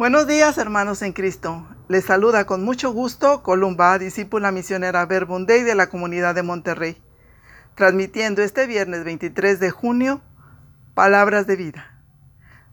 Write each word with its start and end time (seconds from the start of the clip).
Buenos 0.00 0.26
días, 0.26 0.56
hermanos 0.56 1.02
en 1.02 1.12
Cristo. 1.12 1.68
Les 1.88 2.06
saluda 2.06 2.46
con 2.46 2.64
mucho 2.64 2.90
gusto 2.90 3.42
Columba, 3.42 3.98
discípula 3.98 4.50
misionera 4.50 5.04
Verbundey 5.04 5.62
de 5.62 5.74
la 5.74 5.90
comunidad 5.90 6.34
de 6.34 6.42
Monterrey, 6.42 6.96
transmitiendo 7.74 8.40
este 8.40 8.66
viernes 8.66 9.04
23 9.04 9.60
de 9.60 9.70
junio 9.70 10.22
palabras 10.94 11.46
de 11.46 11.56
vida. 11.56 12.00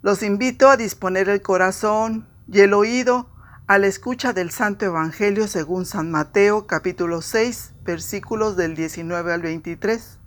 Los 0.02 0.24
invito 0.24 0.70
a 0.70 0.78
disponer 0.78 1.28
el 1.28 1.42
corazón 1.42 2.26
y 2.50 2.62
el 2.62 2.74
oído 2.74 3.30
a 3.68 3.78
la 3.78 3.88
escucha 3.88 4.32
del 4.32 4.50
Santo 4.50 4.86
Evangelio 4.86 5.50
según 5.50 5.86
San 5.86 6.10
Mateo 6.10 6.66
capítulo 6.66 7.22
6 7.22 7.74
versículos 7.84 8.56
del 8.56 8.74
19 8.74 9.34
al 9.34 9.42
23, 9.42 10.18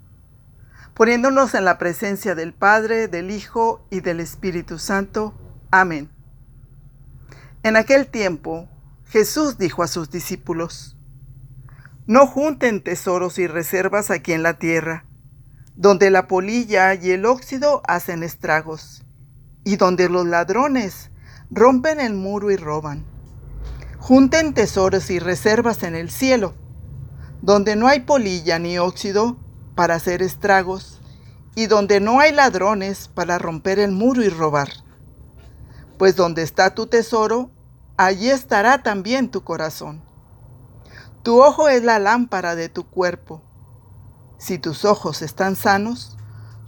poniéndonos 0.93 1.55
en 1.55 1.65
la 1.65 1.79
presencia 1.79 2.35
del 2.35 2.53
Padre, 2.53 3.09
del 3.09 3.31
Hijo 3.31 3.87
y 3.89 4.01
del 4.01 4.21
Espíritu 4.21 4.79
Santo. 4.79 5.33
Amén. 5.71 6.20
En 7.63 7.77
aquel 7.77 8.07
tiempo, 8.07 8.69
Jesús 9.05 9.59
dijo 9.59 9.83
a 9.83 9.87
sus 9.87 10.11
discípulos, 10.11 10.97
No 12.07 12.27
junten 12.27 12.83
tesoros 12.83 13.39
y 13.39 13.47
reservas 13.47 14.11
aquí 14.11 14.33
en 14.33 14.43
la 14.43 14.59
tierra, 14.59 15.05
donde 15.77 16.11
la 16.11 16.27
polilla 16.27 16.95
y 16.95 17.11
el 17.11 17.27
óxido 17.27 17.83
hacen 17.87 18.23
estragos, 18.23 19.05
y 19.63 19.77
donde 19.77 20.09
los 20.09 20.27
ladrones 20.27 21.11
rompen 21.51 22.01
el 22.01 22.15
muro 22.15 22.51
y 22.51 22.57
roban. 22.57 23.05
Junten 23.99 24.55
tesoros 24.55 25.11
y 25.11 25.19
reservas 25.19 25.83
en 25.83 25.95
el 25.95 26.11
cielo, 26.11 26.55
donde 27.43 27.77
no 27.77 27.89
hay 27.89 28.01
polilla 28.01 28.59
ni 28.59 28.79
óxido 28.79 29.37
para 29.75 29.97
hacer 29.97 30.23
estragos, 30.23 31.03
y 31.55 31.67
donde 31.67 32.01
no 32.01 32.21
hay 32.21 32.33
ladrones 32.33 33.09
para 33.09 33.39
romper 33.39 33.79
el 33.79 33.93
muro 33.93 34.23
y 34.23 34.31
robar 34.31 34.71
pues 36.01 36.17
donde 36.17 36.41
está 36.41 36.75
tu 36.75 36.87
tesoro, 36.87 37.51
allí 37.99 38.31
estará 38.31 38.83
también 38.83 39.31
tu 39.31 39.45
corazón. 39.45 40.03
Tu 41.23 41.43
ojo 41.43 41.69
es 41.69 41.85
la 41.85 41.99
lámpara 41.99 42.55
de 42.55 42.71
tu 42.71 42.85
cuerpo. 42.85 43.43
Si 44.39 44.59
tus 44.59 44.87
ojos 44.87 45.21
están 45.21 45.57
sanos, 45.57 46.17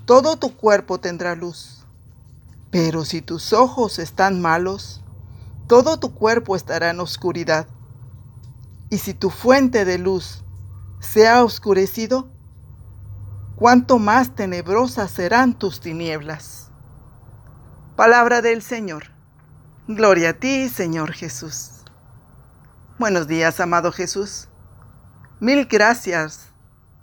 todo 0.04 0.36
tu 0.36 0.54
cuerpo 0.54 1.00
tendrá 1.00 1.34
luz. 1.34 1.86
Pero 2.70 3.06
si 3.06 3.22
tus 3.22 3.54
ojos 3.54 3.98
están 3.98 4.42
malos, 4.42 5.02
todo 5.66 5.98
tu 5.98 6.14
cuerpo 6.14 6.54
estará 6.54 6.90
en 6.90 7.00
oscuridad. 7.00 7.66
Y 8.90 8.98
si 8.98 9.14
tu 9.14 9.30
fuente 9.30 9.86
de 9.86 9.96
luz 9.96 10.44
se 11.00 11.26
ha 11.26 11.42
oscurecido, 11.42 12.28
cuánto 13.56 13.98
más 13.98 14.34
tenebrosas 14.34 15.10
serán 15.10 15.58
tus 15.58 15.80
tinieblas. 15.80 16.70
Palabra 17.96 18.42
del 18.42 18.60
Señor. 18.60 19.11
Gloria 19.88 20.30
a 20.30 20.32
ti, 20.34 20.68
Señor 20.68 21.10
Jesús. 21.10 21.82
Buenos 23.00 23.26
días, 23.26 23.58
amado 23.58 23.90
Jesús. 23.90 24.48
Mil 25.40 25.66
gracias 25.66 26.52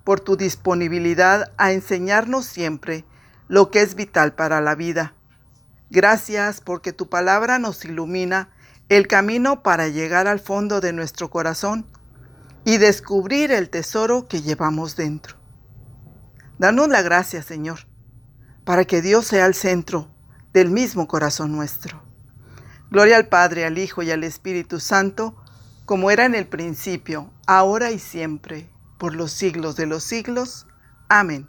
por 0.06 0.22
tu 0.22 0.38
disponibilidad 0.38 1.52
a 1.58 1.74
enseñarnos 1.74 2.46
siempre 2.46 3.04
lo 3.50 3.70
que 3.70 3.82
es 3.82 3.96
vital 3.96 4.34
para 4.34 4.62
la 4.62 4.76
vida. 4.76 5.14
Gracias 5.90 6.62
porque 6.62 6.94
tu 6.94 7.10
palabra 7.10 7.60
nos 7.60 7.84
ilumina 7.84 8.50
el 8.88 9.08
camino 9.08 9.62
para 9.62 9.90
llegar 9.90 10.30
al 10.30 10.40
fondo 10.40 10.80
de 10.80 10.94
nuestro 10.94 11.30
corazón 11.30 11.86
y 12.64 12.78
descubrir 12.78 13.52
el 13.52 13.70
tesoro 13.70 14.30
que 14.30 14.42
llevamos 14.42 14.96
dentro. 14.96 15.36
Danos 16.60 16.88
la 16.88 17.02
gracia, 17.02 17.44
Señor, 17.44 17.80
para 18.64 18.86
que 18.86 19.02
Dios 19.02 19.28
sea 19.28 19.48
el 19.48 19.54
centro 19.54 20.08
del 20.54 20.70
mismo 20.70 21.10
corazón 21.10 21.52
nuestro. 21.52 22.09
Gloria 22.92 23.18
al 23.18 23.28
Padre, 23.28 23.66
al 23.66 23.78
Hijo 23.78 24.02
y 24.02 24.10
al 24.10 24.24
Espíritu 24.24 24.80
Santo, 24.80 25.36
como 25.86 26.10
era 26.10 26.26
en 26.26 26.34
el 26.34 26.48
principio, 26.48 27.32
ahora 27.46 27.92
y 27.92 28.00
siempre, 28.00 28.70
por 28.98 29.16
los 29.16 29.32
siglos 29.32 29.76
de 29.76 29.86
los 29.86 30.04
siglos. 30.04 30.66
Amén. 31.08 31.48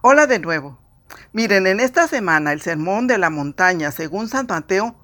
Hola 0.00 0.26
de 0.26 0.40
nuevo. 0.40 0.80
Miren, 1.32 1.66
en 1.66 1.78
esta 1.78 2.08
semana 2.08 2.52
el 2.52 2.60
Sermón 2.60 3.06
de 3.06 3.18
la 3.18 3.30
Montaña, 3.30 3.92
según 3.92 4.28
San 4.28 4.46
Mateo, 4.48 4.96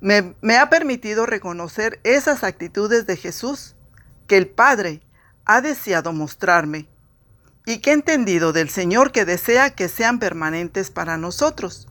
me, 0.00 0.56
ha 0.56 0.70
permitido 0.70 1.26
reconocer 1.26 2.00
esas 2.04 2.44
actitudes 2.44 3.06
de 3.06 3.16
Jesús 3.16 3.74
que 4.26 4.36
el 4.36 4.48
Padre 4.48 5.00
ha 5.44 5.60
deseado 5.60 6.12
mostrarme 6.12 6.88
y 7.64 7.78
que 7.78 7.90
he 7.90 7.94
entendido 7.94 8.52
del 8.52 8.68
Señor 8.68 9.12
que 9.12 9.24
desea 9.24 9.70
que 9.70 9.88
sean 9.88 10.18
permanentes 10.18 10.90
para 10.90 11.16
nosotros. 11.16 11.88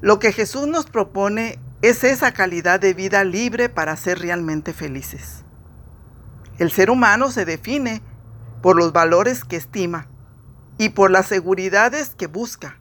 Lo 0.00 0.18
que 0.18 0.32
Jesús 0.32 0.66
nos 0.66 0.86
propone 0.86 1.58
es 1.82 2.04
esa 2.04 2.32
calidad 2.32 2.78
de 2.78 2.94
vida 2.94 3.24
libre 3.24 3.68
para 3.68 3.96
ser 3.96 4.18
realmente 4.18 4.72
felices. 4.72 5.44
El 6.58 6.70
ser 6.70 6.90
humano 6.90 7.30
se 7.30 7.46
define 7.46 8.02
por 8.60 8.76
los 8.76 8.92
valores 8.92 9.44
que 9.44 9.56
estima 9.56 10.08
y 10.76 10.90
por 10.90 11.10
las 11.10 11.26
seguridades 11.26 12.10
que 12.10 12.26
busca. 12.26 12.78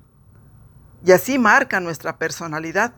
Y 1.05 1.13
así 1.13 1.39
marca 1.39 1.79
nuestra 1.79 2.17
personalidad. 2.17 2.93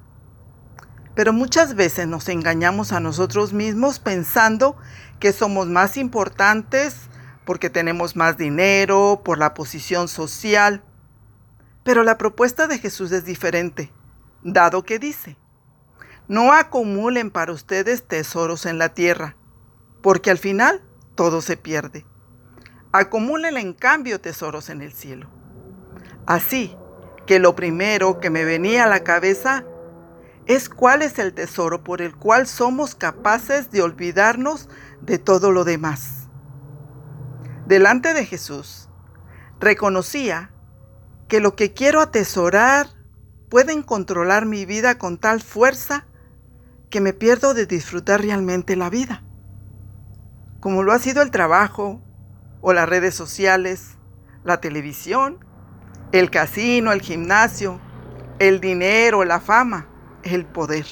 Pero 1.13 1.34
muchas 1.34 1.75
veces 1.75 2.07
nos 2.07 2.29
engañamos 2.29 2.94
a 2.94 3.00
nosotros 3.00 3.53
mismos 3.53 4.00
pensando 4.00 4.75
que 5.19 5.33
somos 5.33 5.68
más 5.68 5.97
importantes 5.97 6.95
porque 7.45 7.69
tenemos 7.69 8.16
más 8.16 8.38
dinero, 8.38 9.22
por 9.23 9.38
la 9.38 9.53
posición 9.53 10.07
social. 10.07 10.83
Pero 11.83 12.03
la 12.03 12.18
propuesta 12.18 12.68
de 12.68 12.79
Jesús 12.79 13.12
es 13.12 13.25
diferente, 13.25 13.91
dado 14.44 14.83
que 14.83 15.00
dice, 15.00 15.38
no 16.28 16.54
acumulen 16.54 17.32
para 17.32 17.52
ustedes 17.52 18.04
tesoros 18.04 18.66
en 18.66 18.78
la 18.78 18.94
tierra, 18.94 19.36
porque 20.02 20.32
al 20.32 20.38
final 20.38 20.82
todo 21.16 21.42
se 21.42 21.58
pierde. 21.58 22.06
Acumulen 22.92 23.58
en 23.58 23.74
cambio 23.74 24.22
tesoros 24.22 24.70
en 24.70 24.81
el 24.81 24.94
cielo. 24.94 25.30
Así 26.26 26.76
que 27.26 27.40
lo 27.40 27.56
primero 27.56 28.20
que 28.20 28.30
me 28.30 28.46
venía 28.46 28.86
a 28.86 28.88
la 28.88 29.04
cabeza 29.04 29.66
es 30.46 30.70
cuál 30.70 31.02
es 31.02 31.20
el 31.20 31.34
tesoro 31.34 31.84
por 31.84 32.02
el 32.02 32.16
cual 32.16 32.48
somos 32.48 32.96
capaces 32.96 33.72
de 33.72 33.81
olvidarnos 33.81 34.70
de 35.02 35.18
todo 35.18 35.52
lo 35.52 35.64
demás. 35.64 36.28
Delante 37.68 38.14
de 38.14 38.26
Jesús, 38.26 38.90
reconocía 39.60 40.52
que 41.28 41.40
lo 41.40 41.56
que 41.56 41.74
quiero 41.74 42.02
atesorar 42.02 42.88
pueden 43.50 43.84
controlar 43.84 44.46
mi 44.46 44.66
vida 44.66 44.98
con 44.98 45.18
tal 45.18 45.42
fuerza 45.42 46.06
que 46.91 47.02
me 47.02 47.13
pierdo 47.13 47.56
de 47.56 47.66
disfrutar 47.66 48.22
realmente 48.22 48.75
la 48.75 48.91
vida, 48.91 49.24
como 50.59 50.84
lo 50.84 50.91
ha 50.91 51.00
sido 51.00 51.24
el 51.24 51.31
trabajo 51.31 52.02
o 52.62 52.74
las 52.74 52.88
redes 52.88 53.16
sociales, 53.16 53.97
la 54.44 54.62
televisión, 54.62 55.44
el 56.12 56.30
casino, 56.30 56.91
el 56.91 57.01
gimnasio, 57.01 57.80
el 58.38 58.59
dinero, 58.59 59.24
la 59.24 59.40
fama, 59.40 59.88
el 60.24 60.46
poder. 60.46 60.85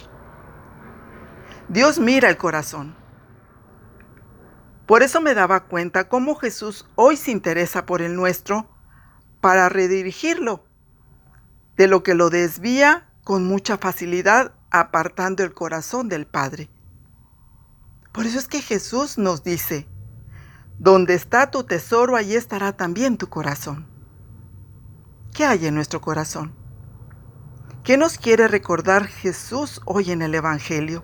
Dios 1.68 2.00
mira 2.00 2.30
el 2.30 2.38
corazón. 2.38 2.96
Por 4.88 5.04
eso 5.04 5.22
me 5.22 5.36
daba 5.36 5.66
cuenta 5.66 6.08
cómo 6.08 6.34
Jesús 6.34 6.88
hoy 6.96 7.18
se 7.18 7.32
interesa 7.32 7.86
por 7.86 8.02
el 8.02 8.16
nuestro 8.16 8.68
para 9.42 9.70
redirigirlo 9.70 10.66
de 11.76 11.88
lo 11.88 12.04
que 12.04 12.16
lo 12.16 12.30
desvía 12.30 13.08
con 13.24 13.46
mucha 13.46 13.78
facilidad 13.78 14.54
apartando 14.72 15.44
el 15.44 15.54
corazón 15.54 16.10
del 16.10 16.26
Padre. 16.26 16.70
Por 18.12 18.26
eso 18.26 18.40
es 18.40 18.48
que 18.48 18.62
Jesús 18.62 19.18
nos 19.18 19.44
dice, 19.44 19.88
donde 20.78 21.14
está 21.14 21.52
tu 21.52 21.64
tesoro, 21.64 22.16
allí 22.16 22.36
estará 22.36 22.72
también 22.74 23.18
tu 23.18 23.28
corazón. 23.28 23.88
¿Qué 25.34 25.46
hay 25.46 25.68
en 25.68 25.76
nuestro 25.76 26.02
corazón? 26.02 26.54
¿Qué 27.84 27.98
nos 27.98 28.18
quiere 28.18 28.48
recordar 28.48 29.08
Jesús 29.08 29.82
hoy 29.86 30.12
en 30.12 30.22
el 30.22 30.36
Evangelio? 30.36 31.04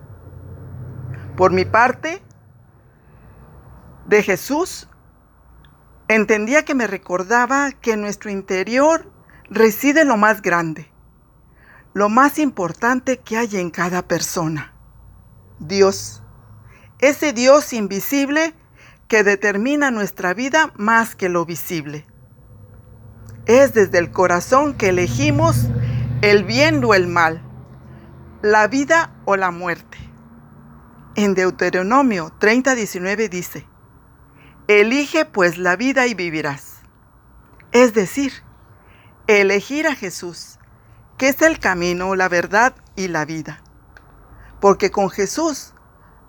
Por 1.35 1.51
mi 1.51 1.65
parte, 1.65 2.21
de 4.07 4.23
Jesús, 4.23 4.87
entendía 6.07 6.63
que 6.63 6.75
me 6.75 6.87
recordaba 6.87 7.71
que 7.71 7.93
en 7.93 8.01
nuestro 8.01 8.29
interior 8.29 9.11
reside 9.49 10.05
lo 10.05 10.17
más 10.17 10.41
grande, 10.41 10.91
lo 11.95 12.09
más 12.09 12.39
importante 12.39 13.19
que 13.19 13.37
hay 13.37 13.55
en 13.55 13.71
cada 13.71 14.05
persona. 14.05 14.73
Dios. 15.59 16.21
Ese 16.99 17.31
Dios 17.31 17.71
invisible 17.71 18.53
que 19.07 19.23
determina 19.23 19.91
nuestra 19.91 20.33
vida 20.33 20.73
más 20.75 21.15
que 21.15 21.29
lo 21.29 21.45
visible. 21.45 22.05
Es 23.45 23.73
desde 23.73 23.99
el 23.99 24.11
corazón 24.11 24.73
que 24.73 24.89
elegimos 24.89 25.69
el 26.21 26.43
bien 26.43 26.83
o 26.83 26.93
el 26.95 27.07
mal, 27.07 27.41
la 28.41 28.67
vida 28.67 29.15
o 29.23 29.37
la 29.37 29.51
muerte. 29.51 29.97
En 31.15 31.33
Deuteronomio 31.33 32.33
30:19 32.41 33.29
dice, 33.29 33.65
Elige 34.67 35.23
pues 35.23 35.57
la 35.57 35.77
vida 35.77 36.07
y 36.07 36.13
vivirás. 36.13 36.81
Es 37.71 37.93
decir, 37.93 38.33
elegir 39.27 39.87
a 39.87 39.95
Jesús 39.95 40.59
que 41.17 41.29
es 41.29 41.41
el 41.41 41.59
camino, 41.59 42.15
la 42.15 42.29
verdad 42.29 42.75
y 42.95 43.07
la 43.07 43.25
vida. 43.25 43.61
porque 44.59 44.89
con 44.89 45.09
Jesús 45.09 45.73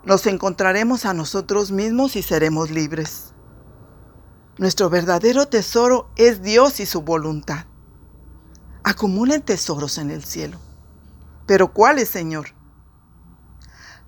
nos 0.05 0.27
encontraremos 0.27 1.07
a 1.07 1.15
nosotros 1.15 1.71
mismos 1.73 2.17
y 2.17 2.23
seremos 2.23 2.71
libres. 2.71 3.33
Nuestro 4.59 4.91
verdadero 4.91 5.49
tesoro 5.49 6.11
es 6.17 6.43
Dios 6.43 6.81
y 6.81 6.87
su 6.87 7.03
voluntad. 7.03 7.65
Acumulen 8.85 9.43
tesoros 9.43 9.99
en 9.99 10.11
el 10.11 10.23
cielo. 10.25 10.59
¿Pero 11.47 11.73
cuáles, 11.73 12.09
Señor? 12.09 12.49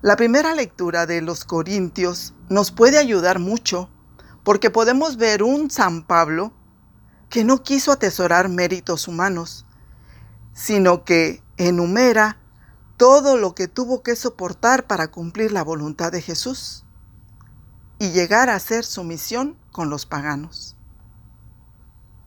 La 0.01 0.15
primera 0.15 0.53
lectura 0.53 1.05
de 1.05 1.21
los 1.21 1.43
Corintios 1.43 2.33
nos 2.49 2.71
puede 2.71 2.97
ayudar 2.97 3.39
mucho 3.39 3.89
porque 4.43 4.69
podemos 4.69 5.17
ver 5.17 5.43
un 5.43 5.71
San 5.71 6.03
Pablo 6.03 6.53
que 7.29 7.43
no 7.43 7.63
quiso 7.63 7.91
atesorar 7.91 8.47
méritos 8.47 9.07
humanos, 9.07 9.65
sino 10.53 11.03
que 11.03 11.43
enumera 11.57 12.37
todo 12.97 13.37
lo 13.37 13.55
que 13.55 13.67
tuvo 13.67 14.03
que 14.03 14.15
soportar 14.15 14.85
para 14.87 15.09
cumplir 15.09 15.51
la 15.51 15.63
voluntad 15.63 16.11
de 16.11 16.21
Jesús 16.21 16.83
y 17.97 18.11
llegar 18.11 18.49
a 18.49 18.55
hacer 18.55 18.83
su 18.83 19.03
misión 19.03 19.57
con 19.71 19.89
los 19.89 20.05
paganos. 20.05 20.75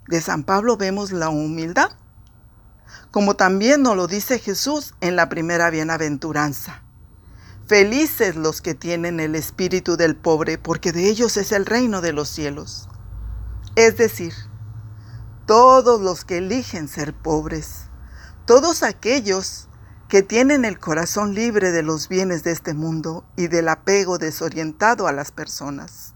De 0.09 0.21
San 0.21 0.45
Pablo 0.45 0.77
vemos 0.77 1.13
la 1.13 1.29
humildad, 1.29 1.91
como 3.11 3.37
también 3.37 3.83
nos 3.83 3.97
lo 3.97 4.07
dice 4.07 4.39
Jesús 4.39 4.95
en 5.01 5.17
la 5.17 5.29
primera 5.29 5.71
bienaventuranza. 5.71 6.83
Felices 7.67 8.37
los 8.37 8.61
que 8.61 8.75
tienen 8.75 9.21
el 9.21 9.35
espíritu 9.35 9.97
del 9.97 10.17
pobre, 10.17 10.59
porque 10.59 10.93
de 10.93 11.09
ellos 11.09 11.37
es 11.37 11.53
el 11.53 11.65
reino 11.65 12.01
de 12.01 12.13
los 12.13 12.29
cielos. 12.29 12.89
Es 13.77 13.97
decir, 13.97 14.35
todos 15.47 16.01
los 16.01 16.25
que 16.25 16.39
eligen 16.39 16.89
ser 16.89 17.15
pobres, 17.15 17.89
todos 18.47 18.83
aquellos 18.83 19.69
que 20.09 20.23
tienen 20.23 20.65
el 20.65 20.79
corazón 20.79 21.35
libre 21.35 21.71
de 21.71 21.83
los 21.83 22.09
bienes 22.09 22.45
de 22.45 22.53
este 22.53 22.75
mundo 22.75 23.25
y 23.37 23.49
del 23.49 23.69
apego 23.69 24.19
desorientado 24.19 25.07
a 25.07 25.13
las 25.13 25.33
personas. 25.33 26.15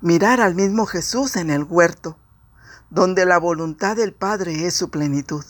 Mirar 0.00 0.40
al 0.40 0.54
mismo 0.54 0.86
Jesús 0.86 1.36
en 1.36 1.50
el 1.50 1.64
huerto, 1.64 2.18
donde 2.90 3.26
la 3.26 3.38
voluntad 3.38 3.96
del 3.96 4.14
Padre 4.14 4.66
es 4.66 4.74
su 4.74 4.90
plenitud. 4.90 5.44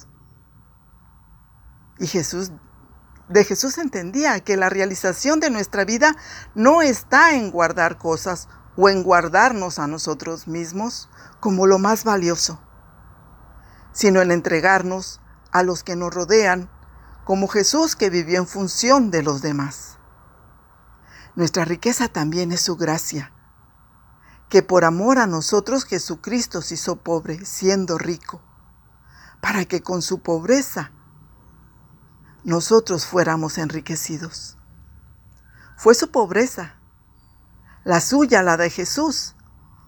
Y 1.99 2.07
Jesús 2.07 2.53
de 3.29 3.45
Jesús 3.45 3.79
entendía 3.79 4.41
que 4.41 4.57
la 4.57 4.69
realización 4.69 5.41
de 5.41 5.51
nuestra 5.51 5.85
vida 5.85 6.15
no 6.55 6.83
está 6.83 7.35
en 7.35 7.51
guardar 7.51 7.99
cosas 7.99 8.49
o 8.77 8.89
en 8.89 9.03
guardarnos 9.03 9.79
a 9.79 9.87
nosotros 9.87 10.47
mismos 10.47 11.09
como 11.41 11.67
lo 11.67 11.79
más 11.79 12.05
valioso, 12.05 12.61
sino 13.95 14.21
en 14.21 14.31
entregarnos 14.33 15.21
a 15.53 15.63
los 15.63 15.83
que 15.83 15.97
nos 15.97 16.13
rodean, 16.13 16.69
como 17.25 17.49
Jesús 17.49 17.97
que 17.97 18.11
vivió 18.11 18.39
en 18.39 18.47
función 18.47 19.11
de 19.11 19.23
los 19.23 19.41
demás. 19.41 19.97
Nuestra 21.37 21.65
riqueza 21.65 22.09
también 22.09 22.53
es 22.53 22.61
su 22.61 22.77
gracia, 22.77 23.33
que 24.51 24.63
por 24.63 24.85
amor 24.85 25.19
a 25.19 25.27
nosotros 25.27 25.85
Jesucristo 25.85 26.61
se 26.61 26.75
hizo 26.75 26.97
pobre, 26.97 27.47
siendo 27.47 27.97
rico, 27.97 28.43
para 29.41 29.65
que 29.65 29.81
con 29.81 30.03
su 30.03 30.21
pobreza 30.21 30.93
nosotros 32.45 33.07
fuéramos 33.07 33.57
enriquecidos. 33.59 34.59
Fue 35.77 35.95
su 35.95 36.11
pobreza, 36.11 36.77
la 37.85 38.01
suya, 38.01 38.43
la 38.43 38.57
de 38.57 38.71
Jesús, 38.71 39.35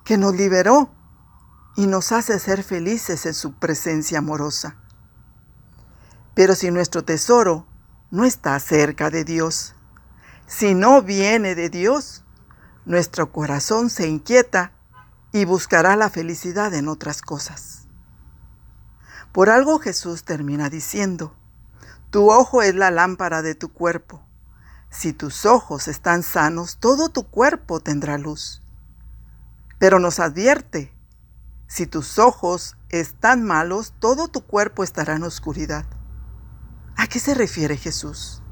que 0.05 0.17
nos 0.17 0.35
liberó 0.35 0.96
y 1.77 1.87
nos 1.87 2.11
hace 2.13 2.39
ser 2.39 2.63
felices 2.63 3.27
en 3.27 3.35
su 3.35 3.53
presencia 3.53 4.19
amorosa. 4.19 4.77
Pero 6.35 6.55
si 6.55 6.71
nuestro 6.71 7.05
tesoro 7.05 7.67
no 8.11 8.25
está 8.25 8.59
cerca 8.59 9.11
de 9.11 9.25
Dios, 9.25 9.75
si 10.47 10.75
no 10.75 11.03
viene 11.03 11.55
de 11.55 11.69
Dios, 11.69 12.25
nuestro 12.85 13.31
corazón 13.31 13.91
se 13.91 14.09
inquieta 14.09 14.73
y 15.33 15.45
buscará 15.45 15.97
la 15.97 16.09
felicidad 16.09 16.73
en 16.73 16.89
otras 16.89 17.21
cosas. 17.21 17.89
Por 19.33 19.51
algo 19.51 19.79
Jesús 19.79 20.25
termina 20.25 20.71
diciendo, 20.71 21.37
tu 22.11 22.31
ojo 22.31 22.63
es 22.63 22.75
la 22.75 22.91
lámpara 22.91 23.43
de 23.43 23.55
tu 23.55 23.71
cuerpo. 23.71 24.25
Si 24.89 25.13
tus 25.13 25.45
ojos 25.45 25.89
están 25.89 26.23
sanos, 26.23 26.79
todo 26.79 27.11
tu 27.11 27.25
cuerpo 27.25 27.81
tendrá 27.81 28.17
luz. 28.17 28.63
Pero 29.79 29.99
nos 29.99 30.21
advierte, 30.21 30.96
si 31.67 31.87
tus 31.87 32.19
ojos 32.19 32.77
están 32.91 33.43
malos, 33.43 33.95
todo 33.99 34.29
tu 34.29 34.43
cuerpo 34.43 34.85
estará 34.85 35.17
en 35.17 35.25
oscuridad. 35.25 35.87
¿A 36.97 37.07
qué 37.07 37.19
se 37.19 37.35
refiere 37.35 37.77
Jesús? 37.77 38.43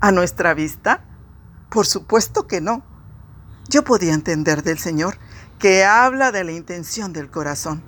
¿A 0.00 0.10
nuestra 0.10 0.54
vista? 0.54 1.04
Por 1.70 1.86
supuesto 1.86 2.46
que 2.46 2.60
no. 2.60 2.82
Yo 3.68 3.84
podía 3.84 4.14
entender 4.14 4.62
del 4.62 4.78
Señor 4.78 5.18
que 5.58 5.84
habla 5.84 6.32
de 6.32 6.44
la 6.44 6.52
intención 6.52 7.12
del 7.12 7.30
corazón. 7.30 7.82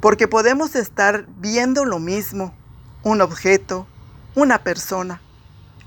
Porque 0.00 0.28
podemos 0.28 0.76
estar 0.76 1.26
viendo 1.38 1.84
lo 1.84 1.98
mismo, 1.98 2.54
un 3.02 3.20
objeto, 3.20 3.86
una 4.34 4.62
persona, 4.62 5.20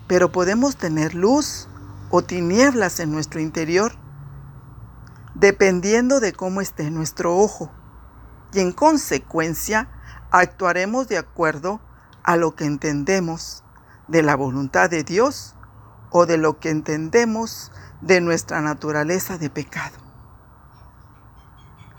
pero 0.08 0.32
podemos 0.32 0.76
tener 0.76 1.16
luz 1.16 1.68
o 2.10 2.22
tinieblas 2.22 3.00
en 3.00 3.12
nuestro 3.12 3.40
interior, 3.40 3.94
dependiendo 5.36 6.20
de 6.20 6.34
cómo 6.34 6.62
esté 6.62 6.90
nuestro 6.92 7.38
ojo. 7.38 7.72
Y 8.54 8.60
en 8.60 8.72
consecuencia, 8.72 9.90
actuaremos 10.32 11.08
de 11.08 11.18
acuerdo 11.18 11.82
a 12.24 12.36
lo 12.36 12.56
que 12.56 12.66
entendemos 12.66 13.64
de 14.08 14.24
la 14.24 14.36
voluntad 14.36 14.90
de 14.90 15.04
Dios 15.04 15.56
o 16.10 16.26
de 16.26 16.38
lo 16.38 16.60
que 16.60 16.70
entendemos 16.70 17.72
de 18.02 18.20
nuestra 18.22 18.62
naturaleza 18.62 19.38
de 19.38 19.50
pecado. 19.50 19.98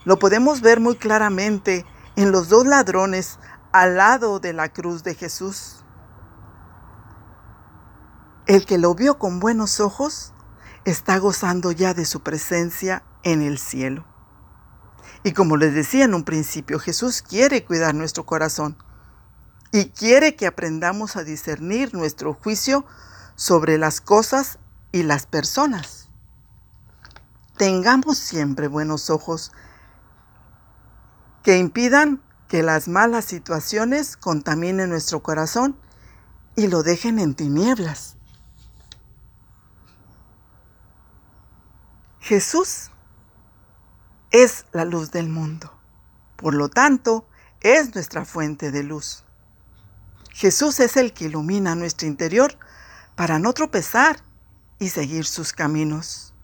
Lo 0.05 0.19
podemos 0.19 0.61
ver 0.61 0.81
muy 0.81 0.97
claramente 0.97 1.87
en 2.17 2.33
los 2.33 2.49
dos 2.49 2.67
ladrones 2.67 3.39
al 3.73 3.97
lado 3.97 4.41
de 4.41 4.53
la 4.53 4.69
cruz 4.69 5.03
de 5.05 5.15
Jesús. 5.15 5.85
El 8.47 8.67
que 8.67 8.79
lo 8.79 8.95
vio 8.95 9.19
con 9.19 9.41
buenos 9.41 9.81
ojos 9.81 10.35
está 10.85 11.19
gozando 11.19 11.71
ya 11.71 11.95
de 11.95 12.05
su 12.05 12.21
presencia 12.23 13.05
en 13.23 13.43
el 13.43 13.59
cielo. 13.59 14.07
Y 15.25 15.33
como 15.33 15.57
les 15.57 15.75
decía 15.75 16.05
en 16.05 16.15
un 16.15 16.25
principio, 16.25 16.79
Jesús 16.79 17.23
quiere 17.23 17.65
cuidar 17.65 17.95
nuestro 17.95 18.25
corazón 18.27 18.77
y 19.73 19.87
quiere 19.87 20.37
que 20.37 20.47
aprendamos 20.47 21.17
a 21.17 21.25
discernir 21.25 21.95
nuestro 21.95 22.35
juicio 22.35 22.85
sobre 23.35 23.79
las 23.79 24.01
cosas 24.01 24.59
y 24.93 25.03
las 25.03 25.27
personas. 25.27 26.09
Tengamos 27.57 28.19
siempre 28.19 28.69
buenos 28.69 29.11
ojos 29.11 29.53
que 31.43 31.59
impidan 31.59 32.23
que 32.49 32.63
las 32.63 32.87
malas 32.87 33.25
situaciones 33.25 34.17
contaminen 34.17 34.91
nuestro 34.91 35.23
corazón 35.23 35.77
y 36.55 36.67
lo 36.67 36.83
dejen 36.83 37.19
en 37.19 37.35
tinieblas. 37.35 38.17
Jesús 42.21 42.92
es 44.33 44.65
la 44.73 44.85
luz 44.85 45.11
del 45.11 45.29
mundo. 45.29 45.71
Por 46.37 46.55
lo 46.55 46.69
tanto, 46.69 47.27
es 47.61 47.95
nuestra 47.95 48.25
fuente 48.25 48.73
de 48.73 48.83
luz. 48.83 49.25
Jesús 50.31 50.81
es 50.81 50.97
el 50.97 51.13
que 51.13 51.27
ilumina 51.27 51.75
nuestro 51.75 52.09
interior 52.09 52.59
para 53.15 53.39
no 53.39 53.53
tropezar 53.53 54.25
y 54.79 54.89
seguir 54.89 55.27
sus 55.27 55.53
caminos. 55.53 56.35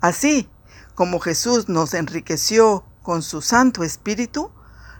Así 0.00 0.50
como 0.94 1.20
Jesús 1.20 1.68
nos 1.68 1.94
enriqueció 1.94 2.84
con 3.02 3.22
su 3.22 3.40
Santo 3.40 3.84
Espíritu, 3.84 4.50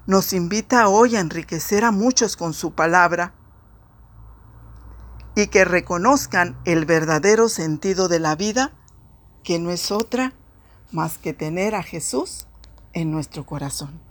nos 0.06 0.32
invita 0.32 0.88
hoy 0.88 1.16
a 1.16 1.20
enriquecer 1.20 1.84
a 1.84 1.90
muchos 1.90 2.36
con 2.36 2.54
su 2.54 2.74
palabra 2.74 3.34
y 5.34 5.48
que 5.48 5.64
reconozcan 5.64 6.56
el 6.64 6.86
verdadero 6.86 7.48
sentido 7.48 8.08
de 8.08 8.20
la 8.20 8.36
vida, 8.36 8.72
que 9.42 9.58
no 9.58 9.70
es 9.70 9.90
otra 9.90 10.32
más 10.92 11.18
que 11.18 11.32
tener 11.32 11.74
a 11.74 11.82
Jesús 11.82 12.46
en 12.92 13.10
nuestro 13.10 13.44
corazón. 13.46 14.05